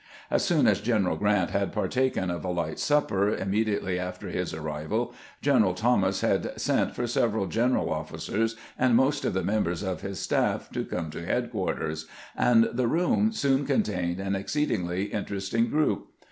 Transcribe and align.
4 0.29 0.39
CAMPAIGNING 0.39 0.39
WITH 0.39 0.39
GBANT 0.39 0.41
As 0.41 0.45
soon 0.47 0.67
as 0.67 0.81
Greneral 0.81 1.19
Grant 1.19 1.49
had 1.51 1.71
partaken 1.71 2.31
of 2.31 2.43
a 2.43 2.49
light 2.49 2.79
supper 2.79 3.35
immediately 3.35 3.99
after 3.99 4.29
his 4.29 4.51
arrival, 4.51 5.13
General 5.43 5.75
Thomas 5.75 6.21
had 6.21 6.59
sent 6.59 6.95
for 6.95 7.05
several 7.05 7.45
general 7.45 7.91
officers 7.91 8.55
and 8.79 8.95
most 8.95 9.25
of 9.25 9.35
^the 9.35 9.43
members 9.45 9.83
of 9.83 10.01
his 10.01 10.19
staff 10.19 10.71
to 10.71 10.85
come 10.85 11.11
to 11.11 11.23
headquarters, 11.23 12.07
and 12.35 12.63
the 12.73 12.87
room 12.87 13.31
soon 13.31 13.63
contained 13.63 14.19
an 14.19 14.35
exceedingly 14.35 15.03
interesting 15.13 15.69
group. 15.69 16.07